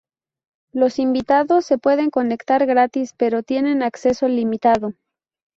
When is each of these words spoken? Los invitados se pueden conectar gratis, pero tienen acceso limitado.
Los 0.73 0.97
invitados 0.97 1.63
se 1.67 1.77
pueden 1.77 2.09
conectar 2.09 2.65
gratis, 2.65 3.13
pero 3.15 3.43
tienen 3.43 3.83
acceso 3.83 4.27
limitado. 4.27 4.95